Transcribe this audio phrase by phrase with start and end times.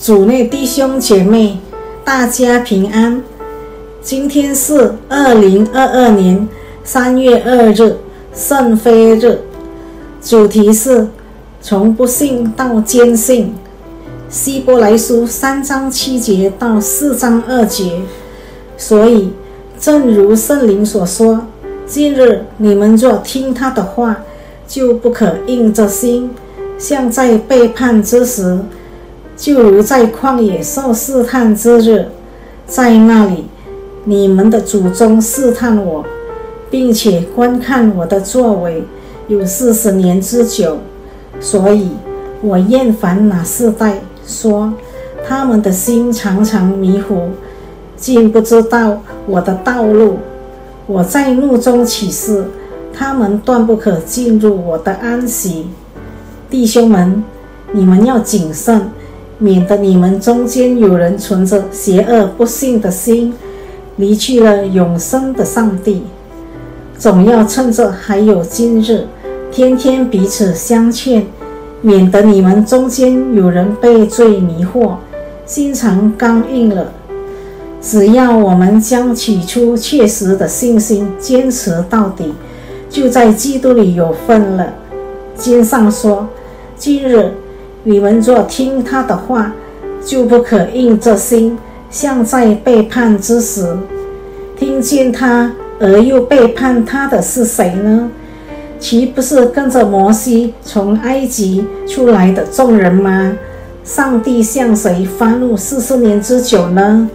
[0.00, 1.58] 主内弟兄姐妹，
[2.04, 3.20] 大家平安。
[4.00, 6.48] 今天是二零二二年
[6.84, 7.96] 三月二日，
[8.32, 9.40] 圣妃日。
[10.22, 11.08] 主题是
[11.60, 13.52] 从不信到坚信。
[14.28, 18.00] 希伯来书三章七节到四章二节。
[18.76, 19.32] 所以，
[19.80, 21.44] 正如圣灵所说
[21.86, 24.18] ：“今日你们若听他的话，
[24.68, 26.30] 就不可硬着心，
[26.78, 28.60] 像在背叛之时。”
[29.38, 32.06] 就如在旷野受试探之日，
[32.66, 33.46] 在那里，
[34.04, 36.04] 你们的祖宗试探我，
[36.68, 38.82] 并且观看我的作为，
[39.28, 40.78] 有四十年之久。
[41.38, 41.92] 所以
[42.42, 44.72] 我厌烦那世代，说
[45.24, 47.28] 他们的心常常迷糊，
[47.96, 50.18] 竟不知道我的道路。
[50.88, 52.44] 我在怒中起誓，
[52.92, 55.68] 他们断不可进入我的安息。
[56.50, 57.22] 弟兄们，
[57.70, 58.90] 你们要谨慎。
[59.38, 63.32] 免得你们中间有人存着邪恶不幸的心，
[63.96, 66.02] 离去了永生的上帝。
[66.98, 69.06] 总要趁着还有今日，
[69.52, 71.24] 天天彼此相劝，
[71.80, 74.96] 免得你们中间有人被罪迷惑，
[75.46, 76.92] 心肠刚硬了。
[77.80, 82.34] 只要我们将起初确实的信心坚持到底，
[82.90, 84.74] 就在基督里有份了。
[85.36, 86.26] 经上说
[86.76, 87.32] ：“今日。”
[87.84, 89.52] 你们若听他的话，
[90.04, 91.58] 就不可硬着心，
[91.90, 93.76] 像在背叛之时。
[94.58, 98.10] 听见他而又背叛他的是谁呢？
[98.80, 103.32] 岂不是跟着摩西从埃及出来的众人吗？
[103.84, 107.08] 上帝向谁发怒四十年之久呢？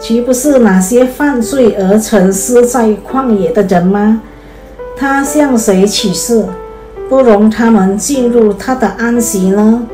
[0.00, 4.22] 岂不是那些犯罪而沉思在旷野的人吗？
[4.96, 6.44] 他向谁起誓，
[7.08, 9.86] 不容他们进入他的安息呢？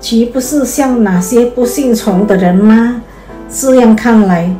[0.00, 3.02] 岂不是像那些不信从的人吗？
[3.50, 4.54] 这样看来，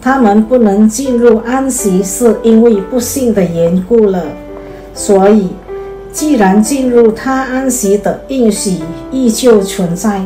[0.00, 4.24] 他们不能进入安息，是因为不信的缘故了。
[4.92, 5.48] 所以，
[6.12, 8.78] 既然进入他安息的应许
[9.10, 10.20] 依旧存在，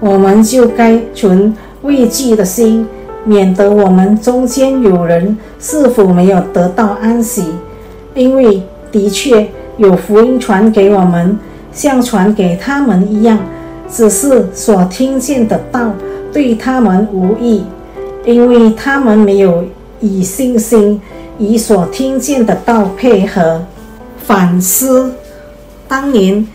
[0.00, 2.86] 我们就该存畏惧的心，
[3.24, 7.44] 免得我们中间有人是否没有得到安息。
[8.14, 11.38] 因为的确有福音传给我们，
[11.72, 13.38] 像传给他们一样。
[13.90, 15.94] 只是所听见的道
[16.32, 17.64] 对他们无益，
[18.24, 19.64] 因为他们没有
[20.00, 21.00] 以信心
[21.38, 23.62] 与所听见的道配合。
[24.26, 25.12] 反思
[25.86, 26.46] 当年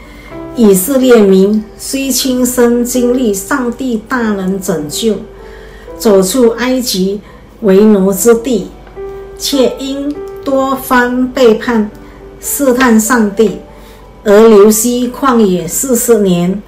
[0.56, 5.16] 以色列民虽亲身经历上帝大能拯救，
[5.98, 7.22] 走出埃及
[7.62, 8.70] 为奴之地，
[9.38, 10.14] 却因
[10.44, 11.90] 多番背叛
[12.42, 13.60] 试探上帝，
[14.24, 16.62] 而流息旷野四十年。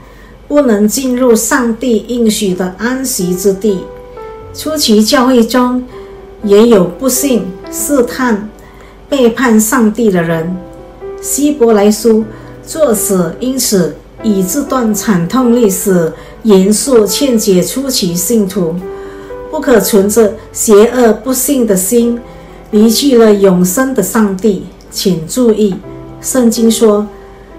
[0.51, 3.85] 不能进入上帝应许的安息之地。
[4.53, 5.81] 初期教会中
[6.43, 8.49] 也有不信、试探、
[9.07, 10.53] 背叛上帝的人。
[11.21, 12.25] 希伯来书
[12.67, 16.11] 作者因此以这段惨痛历史
[16.43, 18.75] 严肃劝解初期信徒，
[19.49, 22.19] 不可存着邪恶不信的心
[22.71, 24.65] 离去了永生的上帝。
[24.91, 25.73] 请注意，
[26.19, 27.07] 圣经说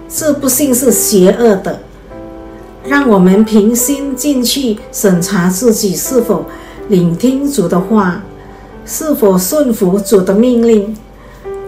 [0.07, 1.79] 这不信是邪恶的。
[2.85, 6.45] 让我们平心静气审查自己是否
[6.89, 8.21] 聆听主的话，
[8.85, 10.95] 是否顺服主的命令。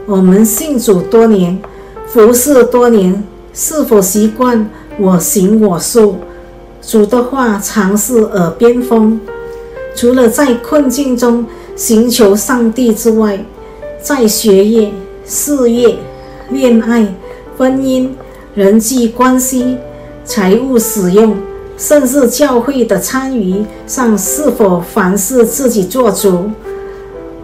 [0.05, 1.59] 我们信主多年，
[2.07, 3.23] 服侍多年，
[3.53, 6.17] 是否习惯我行我素？
[6.81, 9.19] 主的话常是耳边风。
[9.95, 11.45] 除了在困境中
[11.77, 13.43] 寻求上帝之外，
[14.01, 14.91] 在学业、
[15.25, 15.95] 事业、
[16.51, 17.07] 恋爱、
[17.57, 18.09] 婚姻、
[18.53, 19.77] 人际关系。
[20.25, 21.37] 财务使用，
[21.77, 26.49] 甚至教会的参与上，是否凡事自己做主？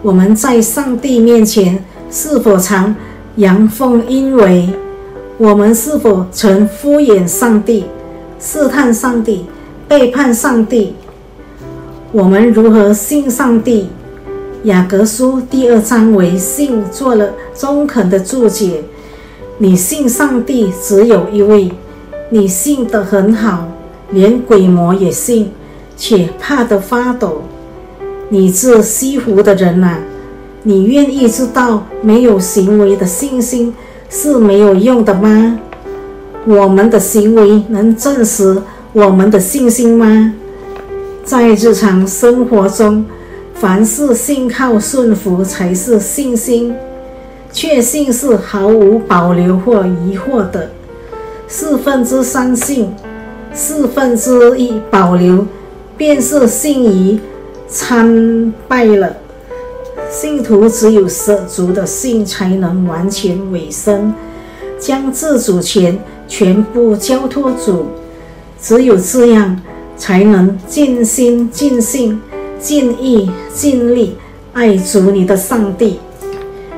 [0.02, 2.94] 我们在上帝面前是否常
[3.36, 4.68] 阳奉阴违？
[5.38, 7.86] 我们是否曾敷衍上帝、
[8.40, 9.46] 试探上帝、
[9.86, 10.96] 背叛上帝？
[12.10, 13.88] 我们如何信上帝？
[14.64, 18.82] 雅各书第二章为信做了中肯的注解：
[19.58, 21.70] 你信上帝只有一位。
[22.34, 23.68] 你信得很好，
[24.10, 25.50] 连鬼魔也信，
[25.98, 27.42] 且怕得发抖。
[28.30, 29.98] 你这西湖的人呐，
[30.62, 33.74] 你愿意知道没有行为的信心
[34.08, 35.58] 是没有用的吗？
[36.46, 38.62] 我们的行为能证实
[38.94, 40.32] 我们的信心吗？
[41.22, 43.04] 在日常生活中，
[43.52, 46.74] 凡是信靠顺服才是信心，
[47.52, 50.70] 确信是毫无保留或疑惑的。
[51.48, 52.92] 四分之三信，
[53.52, 55.46] 四分之一保留，
[55.96, 57.20] 便是信仪
[57.68, 59.16] 参拜了。
[60.10, 64.12] 信徒只有舍足的信，才能完全委身，
[64.78, 65.98] 将自主权
[66.28, 67.86] 全部交托主。
[68.60, 69.60] 只有这样，
[69.96, 72.20] 才能尽心尽性、
[72.58, 74.16] 尽意尽力
[74.52, 75.98] 爱主你的上帝。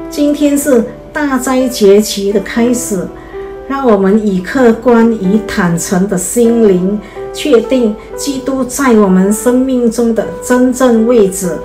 [0.09, 3.07] 今天是大斋节期的开始，
[3.67, 6.99] 让我们以客观、以坦诚的心灵，
[7.33, 11.57] 确定基督在我们生命中的真正位置。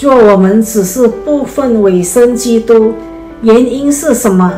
[0.00, 2.92] 若我们只是部分委身基督，
[3.42, 4.52] 原因是什么？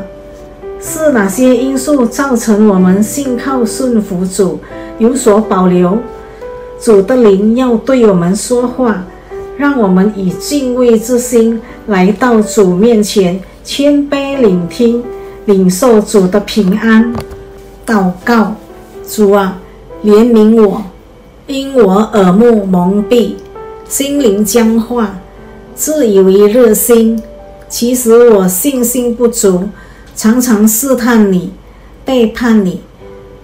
[0.81, 4.58] 是哪些因素造成我们信靠顺服主
[4.99, 5.99] 有所保留？
[6.81, 9.05] 主的灵要对我们说话，
[9.56, 15.03] 让我们以敬畏之心来到主面前，谦卑聆听，
[15.46, 17.12] 领受主的平安。
[17.87, 18.54] 祷告：
[19.08, 19.58] 主啊，
[20.04, 20.82] 怜悯我，
[21.46, 23.34] 因我耳目蒙蔽，
[23.88, 25.19] 心灵僵化。
[25.75, 27.22] 自以为热心，
[27.69, 29.69] 其实我信心不足，
[30.16, 31.52] 常常试探你，
[32.04, 32.81] 背叛你。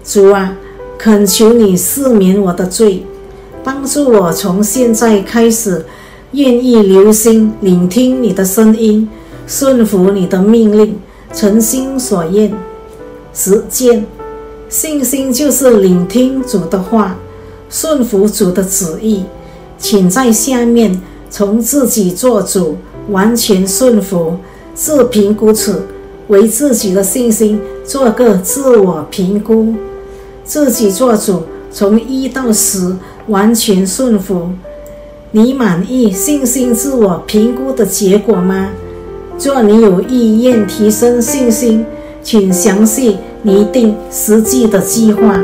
[0.03, 0.57] 主啊，
[0.97, 3.05] 恳求你赦免我的罪，
[3.63, 5.85] 帮助我从现在开始，
[6.31, 9.07] 愿意留心聆听你的声音，
[9.47, 10.99] 顺服你的命令，
[11.33, 12.53] 诚心所愿。
[13.33, 14.05] 实践
[14.69, 17.17] 信心就是聆听主的话，
[17.69, 19.25] 顺服主的旨意。
[19.77, 21.01] 请在下面。
[21.29, 22.77] 从自己做主，
[23.09, 24.37] 完全顺服，
[24.75, 25.81] 自评估此，
[26.27, 29.73] 为自己的信心做个自我评估。
[30.43, 31.41] 自己做主，
[31.71, 32.95] 从一到十，
[33.29, 34.51] 完全顺服。
[35.31, 38.69] 你满意信心自我评估的结果吗？
[39.45, 41.85] 若你有意愿提升信心，
[42.21, 45.37] 请详细拟定实际的计划。